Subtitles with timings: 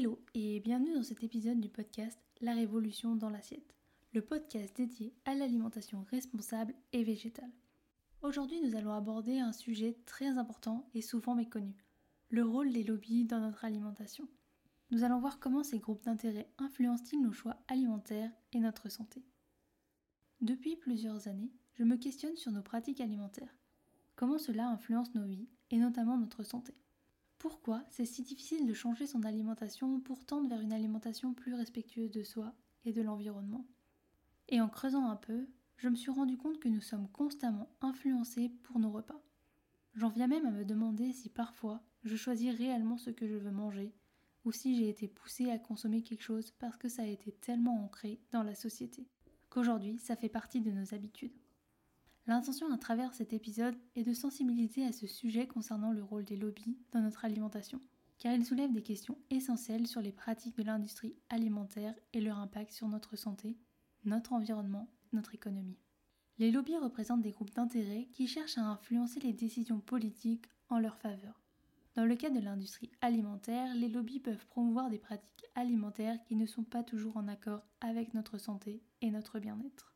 [0.00, 3.74] Hello et bienvenue dans cet épisode du podcast La Révolution dans l'assiette,
[4.14, 7.50] le podcast dédié à l'alimentation responsable et végétale.
[8.22, 11.74] Aujourd'hui nous allons aborder un sujet très important et souvent méconnu,
[12.30, 14.26] le rôle des lobbies dans notre alimentation.
[14.90, 19.22] Nous allons voir comment ces groupes d'intérêt influencent-ils nos choix alimentaires et notre santé.
[20.40, 23.54] Depuis plusieurs années, je me questionne sur nos pratiques alimentaires.
[24.16, 26.72] Comment cela influence nos vies et notamment notre santé.
[27.40, 32.10] Pourquoi c'est si difficile de changer son alimentation pour tendre vers une alimentation plus respectueuse
[32.10, 32.52] de soi
[32.84, 33.66] et de l'environnement
[34.50, 38.50] Et en creusant un peu, je me suis rendu compte que nous sommes constamment influencés
[38.62, 39.22] pour nos repas.
[39.94, 43.50] J'en viens même à me demander si parfois je choisis réellement ce que je veux
[43.50, 43.94] manger
[44.44, 47.82] ou si j'ai été poussé à consommer quelque chose parce que ça a été tellement
[47.82, 49.08] ancré dans la société
[49.48, 51.38] qu'aujourd'hui ça fait partie de nos habitudes.
[52.26, 56.36] L'intention à travers cet épisode est de sensibiliser à ce sujet concernant le rôle des
[56.36, 57.80] lobbies dans notre alimentation,
[58.18, 62.72] car il soulève des questions essentielles sur les pratiques de l'industrie alimentaire et leur impact
[62.72, 63.56] sur notre santé,
[64.04, 65.78] notre environnement, notre économie.
[66.38, 70.96] Les lobbies représentent des groupes d'intérêt qui cherchent à influencer les décisions politiques en leur
[70.98, 71.40] faveur.
[71.94, 76.46] Dans le cas de l'industrie alimentaire, les lobbies peuvent promouvoir des pratiques alimentaires qui ne
[76.46, 79.92] sont pas toujours en accord avec notre santé et notre bien-être.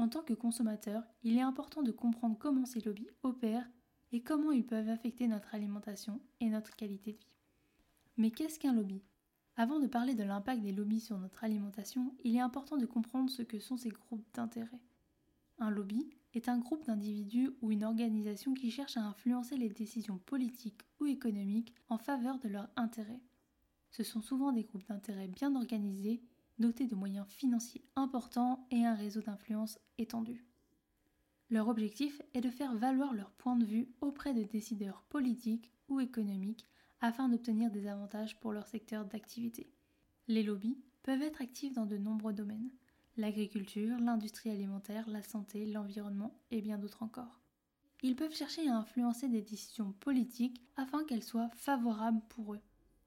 [0.00, 3.68] En tant que consommateur, il est important de comprendre comment ces lobbies opèrent
[4.12, 7.36] et comment ils peuvent affecter notre alimentation et notre qualité de vie.
[8.16, 9.02] Mais qu'est-ce qu'un lobby?
[9.56, 13.28] Avant de parler de l'impact des lobbies sur notre alimentation, il est important de comprendre
[13.28, 14.80] ce que sont ces groupes d'intérêt.
[15.58, 20.16] Un lobby est un groupe d'individus ou une organisation qui cherche à influencer les décisions
[20.16, 23.20] politiques ou économiques en faveur de leurs intérêts.
[23.90, 26.22] Ce sont souvent des groupes d'intérêt bien organisés
[26.60, 30.44] dotés de moyens financiers importants et un réseau d'influence étendu.
[31.50, 35.98] Leur objectif est de faire valoir leur point de vue auprès de décideurs politiques ou
[35.98, 36.66] économiques
[37.00, 39.72] afin d'obtenir des avantages pour leur secteur d'activité.
[40.28, 42.70] Les lobbies peuvent être actifs dans de nombreux domaines
[43.16, 47.40] l'agriculture, l'industrie alimentaire, la santé, l'environnement et bien d'autres encore.
[48.02, 52.60] Ils peuvent chercher à influencer des décisions politiques afin qu'elles soient favorables pour eux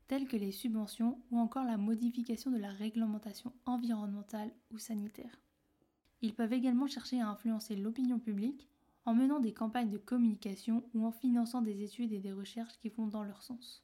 [0.08, 5.40] telles que les subventions ou encore la modification de la réglementation environnementale ou sanitaire.
[6.22, 8.70] Ils peuvent également chercher à influencer l'opinion publique
[9.06, 12.90] en menant des campagnes de communication ou en finançant des études et des recherches qui
[12.90, 13.84] vont dans leur sens.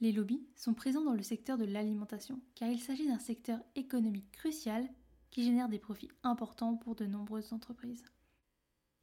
[0.00, 4.30] Les lobbies sont présents dans le secteur de l'alimentation, car il s'agit d'un secteur économique
[4.30, 4.86] crucial
[5.30, 8.04] qui génère des profits importants pour de nombreuses entreprises.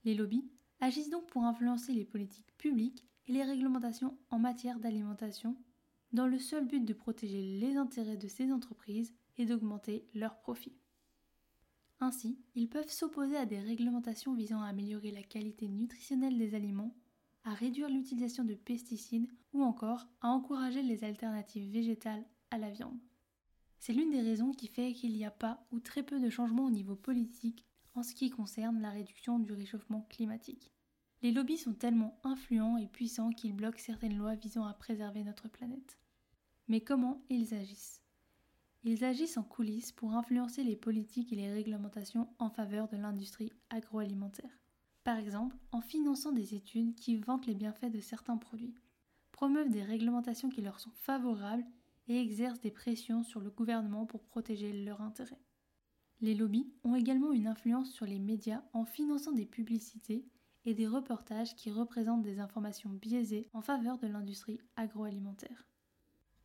[0.05, 0.47] Les lobbies
[0.79, 5.57] agissent donc pour influencer les politiques publiques et les réglementations en matière d'alimentation
[6.13, 10.77] dans le seul but de protéger les intérêts de ces entreprises et d'augmenter leurs profits.
[11.99, 16.95] Ainsi, ils peuvent s'opposer à des réglementations visant à améliorer la qualité nutritionnelle des aliments,
[17.43, 22.99] à réduire l'utilisation de pesticides ou encore à encourager les alternatives végétales à la viande.
[23.79, 26.65] C'est l'une des raisons qui fait qu'il n'y a pas ou très peu de changements
[26.65, 27.65] au niveau politique
[27.95, 30.71] en ce qui concerne la réduction du réchauffement climatique.
[31.21, 35.47] Les lobbies sont tellement influents et puissants qu'ils bloquent certaines lois visant à préserver notre
[35.47, 35.97] planète.
[36.67, 38.01] Mais comment ils agissent?
[38.85, 43.51] Ils agissent en coulisses pour influencer les politiques et les réglementations en faveur de l'industrie
[43.69, 44.59] agroalimentaire.
[45.03, 48.75] Par exemple, en finançant des études qui vantent les bienfaits de certains produits,
[49.31, 51.65] promeuvent des réglementations qui leur sont favorables
[52.07, 55.41] et exercent des pressions sur le gouvernement pour protéger leurs intérêts.
[56.21, 60.25] Les lobbies ont également une influence sur les médias en finançant des publicités
[60.65, 65.67] et des reportages qui représentent des informations biaisées en faveur de l'industrie agroalimentaire.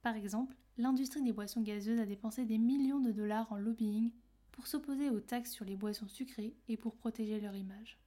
[0.02, 4.12] Par exemple, l'industrie des boissons gazeuses a dépensé des millions de dollars en lobbying
[4.52, 7.98] pour s'opposer aux taxes sur les boissons sucrées et pour protéger leur image.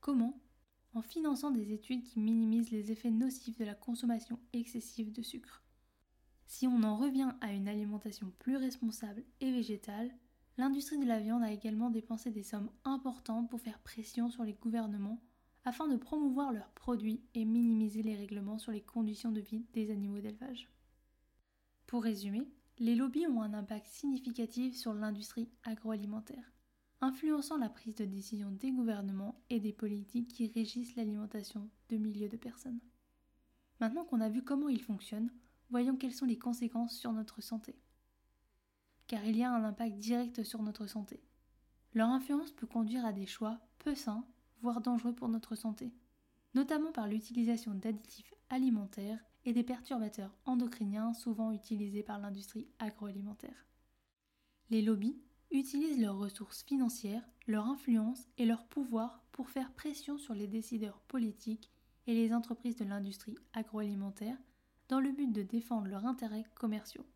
[0.00, 0.40] Comment?
[0.94, 5.62] En finançant des études qui minimisent les effets nocifs de la consommation excessive de sucre.
[6.46, 10.12] Si on en revient à une alimentation plus responsable et végétale,
[10.58, 14.52] l'industrie de la viande a également dépensé des sommes importantes pour faire pression sur les
[14.52, 15.22] gouvernements
[15.64, 19.90] afin de promouvoir leurs produits et minimiser les règlements sur les conditions de vie des
[19.90, 20.68] animaux d'élevage.
[21.92, 22.48] Pour résumer,
[22.78, 26.50] les lobbies ont un impact significatif sur l'industrie agroalimentaire,
[27.02, 32.30] influençant la prise de décision des gouvernements et des politiques qui régissent l'alimentation de milliers
[32.30, 32.80] de personnes.
[33.78, 35.30] Maintenant qu'on a vu comment ils fonctionnent,
[35.68, 37.76] voyons quelles sont les conséquences sur notre santé.
[39.06, 41.22] Car il y a un impact direct sur notre santé.
[41.92, 44.24] Leur influence peut conduire à des choix peu sains,
[44.62, 45.92] voire dangereux pour notre santé,
[46.54, 53.66] notamment par l'utilisation d'additifs alimentaires et des perturbateurs endocriniens souvent utilisés par l'industrie agroalimentaire.
[54.70, 55.18] Les lobbies
[55.50, 61.00] utilisent leurs ressources financières, leur influence et leur pouvoir pour faire pression sur les décideurs
[61.08, 61.70] politiques
[62.06, 64.36] et les entreprises de l'industrie agroalimentaire
[64.88, 67.06] dans le but de défendre leurs intérêts commerciaux.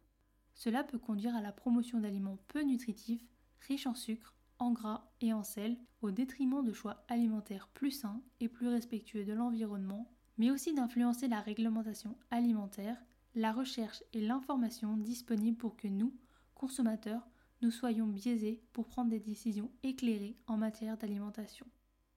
[0.54, 3.26] Cela peut conduire à la promotion d'aliments peu nutritifs,
[3.60, 8.22] riches en sucre, en gras et en sel, au détriment de choix alimentaires plus sains
[8.40, 12.96] et plus respectueux de l'environnement, mais aussi d'influencer la réglementation alimentaire,
[13.34, 16.14] la recherche et l'information disponibles pour que nous,
[16.54, 17.26] consommateurs,
[17.62, 21.66] nous soyons biaisés pour prendre des décisions éclairées en matière d'alimentation.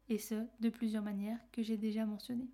[0.09, 2.49] Et ce, de plusieurs manières que j'ai déjà mentionnées.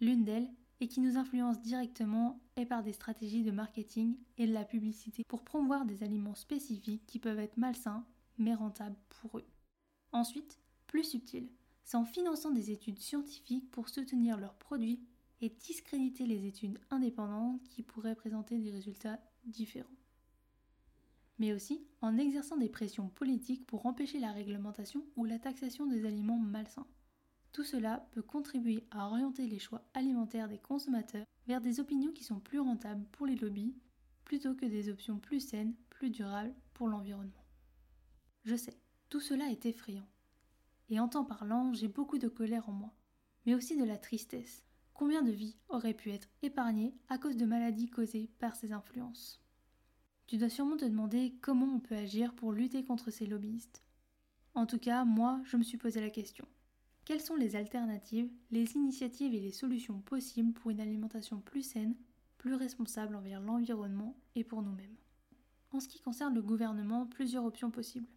[0.00, 0.50] L'une d'elles,
[0.80, 5.24] et qui nous influence directement, est par des stratégies de marketing et de la publicité
[5.26, 8.04] pour promouvoir des aliments spécifiques qui peuvent être malsains
[8.38, 9.46] mais rentables pour eux.
[10.12, 11.48] Ensuite, plus subtil,
[11.88, 15.00] c'est en finançant des études scientifiques pour soutenir leurs produits
[15.40, 19.88] et discréditer les études indépendantes qui pourraient présenter des résultats différents
[21.38, 26.04] mais aussi en exerçant des pressions politiques pour empêcher la réglementation ou la taxation des
[26.04, 26.86] aliments malsains.
[27.52, 32.24] Tout cela peut contribuer à orienter les choix alimentaires des consommateurs vers des opinions qui
[32.24, 33.74] sont plus rentables pour les lobbies
[34.24, 37.46] plutôt que des options plus saines, plus durables pour l'environnement.
[38.44, 38.76] Je sais,
[39.08, 40.06] tout cela est effrayant.
[40.90, 42.94] Et en temps parlant, j'ai beaucoup de colère en moi,
[43.44, 44.64] mais aussi de la tristesse.
[44.94, 49.42] Combien de vies auraient pu être épargnées à cause de maladies causées par ces influences?
[50.26, 53.82] Tu dois sûrement te demander comment on peut agir pour lutter contre ces lobbyistes.
[54.54, 56.46] En tout cas, moi, je me suis posé la question.
[57.04, 61.94] Quelles sont les alternatives, les initiatives et les solutions possibles pour une alimentation plus saine,
[62.36, 64.96] plus responsable envers l'environnement et pour nous-mêmes?
[65.70, 68.08] En ce qui concerne le gouvernement, plusieurs options possibles.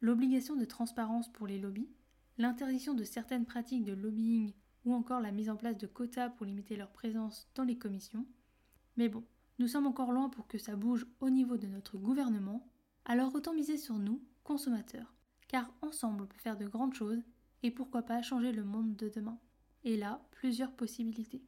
[0.00, 1.90] L'obligation de transparence pour les lobbies,
[2.38, 4.52] l'interdiction de certaines pratiques de lobbying
[4.84, 8.26] ou encore la mise en place de quotas pour limiter leur présence dans les commissions.
[8.96, 9.24] Mais bon,
[9.58, 12.68] nous sommes encore loin pour que ça bouge au niveau de notre gouvernement,
[13.04, 15.14] alors autant miser sur nous, consommateurs,
[15.48, 17.22] car ensemble on peut faire de grandes choses
[17.62, 19.38] et pourquoi pas changer le monde de demain.
[19.84, 21.42] Et là, plusieurs possibilités.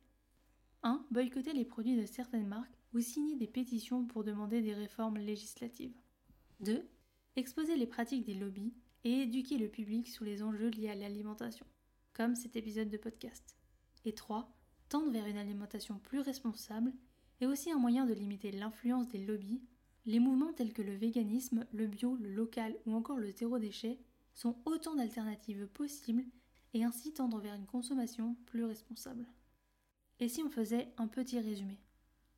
[0.82, 1.06] 1.
[1.10, 5.96] Boycotter les produits de certaines marques ou signer des pétitions pour demander des réformes législatives.
[6.60, 6.86] 2.
[7.36, 11.66] Exposer les pratiques des lobbies et éduquer le public sur les enjeux liés à l'alimentation,
[12.12, 13.56] comme cet épisode de podcast.
[14.04, 14.50] Et 3.
[14.88, 16.92] Tendre vers une alimentation plus responsable
[17.40, 19.62] et aussi un moyen de limiter l'influence des lobbies,
[20.06, 23.98] les mouvements tels que le véganisme, le bio, le local ou encore le zéro déchet
[24.34, 26.24] sont autant d'alternatives possibles
[26.74, 29.26] et ainsi tendre vers une consommation plus responsable.
[30.20, 31.80] Et si on faisait un petit résumé?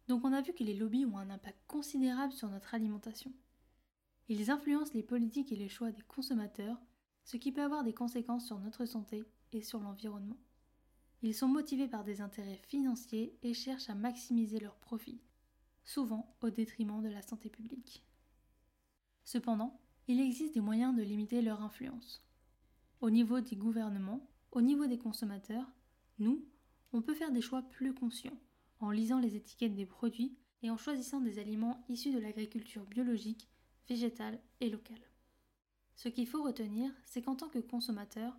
[0.08, 3.32] Donc on a vu que les lobbies ont un impact considérable sur notre alimentation.
[4.28, 6.78] Ils influencent les politiques et les choix des consommateurs,
[7.24, 10.36] ce qui peut avoir des conséquences sur notre santé et sur l'environnement.
[11.22, 15.20] Ils sont motivés par des intérêts financiers et cherchent à maximiser leurs profits,
[15.84, 18.04] souvent au détriment de la santé publique.
[19.24, 22.24] Cependant, il existe des moyens de limiter leur influence.
[23.00, 25.66] Au niveau des gouvernements, au niveau des consommateurs,
[26.18, 26.44] nous,
[26.92, 28.38] on peut faire des choix plus conscients,
[28.80, 33.48] en lisant les étiquettes des produits et en choisissant des aliments issus de l'agriculture biologique,
[33.88, 35.00] végétale et locale.
[35.94, 38.36] Ce qu'il faut retenir, c'est qu'en tant que consommateur,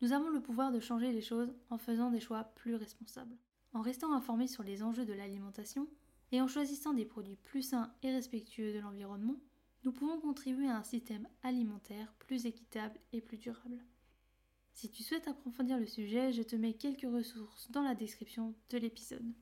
[0.00, 3.36] nous avons le pouvoir de changer les choses en faisant des choix plus responsables.
[3.72, 5.88] En restant informés sur les enjeux de l'alimentation
[6.32, 9.36] et en choisissant des produits plus sains et respectueux de l'environnement,
[9.84, 13.84] nous pouvons contribuer à un système alimentaire plus équitable et plus durable.
[14.72, 18.78] Si tu souhaites approfondir le sujet, je te mets quelques ressources dans la description de
[18.78, 19.34] l'épisode.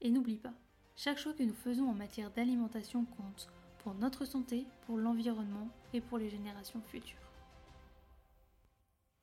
[0.00, 0.54] Et n'oublie pas,
[0.96, 3.48] chaque choix que nous faisons en matière d'alimentation compte
[3.82, 7.18] pour notre santé, pour l'environnement et pour les générations futures.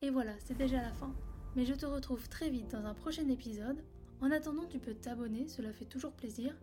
[0.02, 1.14] Et voilà, c'est déjà la fin.
[1.56, 3.84] Mais je te retrouve très vite dans un prochain épisode.
[4.22, 6.56] En attendant, tu peux t'abonner, cela fait toujours plaisir,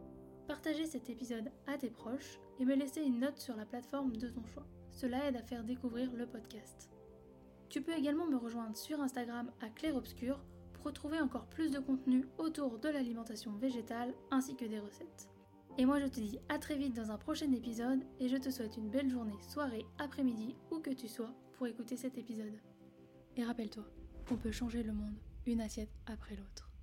[0.47, 4.29] partager cet épisode à tes proches et me laisser une note sur la plateforme de
[4.29, 4.67] ton choix.
[4.93, 6.91] Cela aide à faire découvrir le podcast.
[7.69, 10.41] Tu peux également me rejoindre sur Instagram à Claire Obscur
[10.73, 15.34] pour retrouver encore plus de contenu autour de l'alimentation végétale ainsi que des recettes.
[15.77, 18.49] Et moi je te dis à très vite dans un prochain épisode et je te
[18.49, 22.61] souhaite une belle journée, soirée, après-midi, où que tu sois pour écouter cet épisode.
[23.37, 23.85] Et rappelle-toi,
[24.31, 26.74] on peut changer le monde une assiette après l'autre.